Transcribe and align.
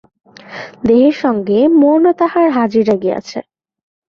দেহের 0.87 1.15
সঙ্গে 1.23 1.59
মনও 1.81 2.11
তাহার 2.19 2.47
হাজিরা 2.57 2.95
গিয়াছে। 3.03 3.39